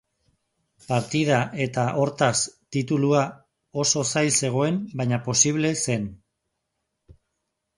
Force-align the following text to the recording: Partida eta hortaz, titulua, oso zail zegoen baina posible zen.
Partida 0.85 1.41
eta 1.65 1.83
hortaz, 2.03 2.37
titulua, 2.77 3.21
oso 3.83 4.05
zail 4.15 4.31
zegoen 4.45 4.81
baina 5.03 5.21
posible 5.29 5.75
zen. 5.85 6.09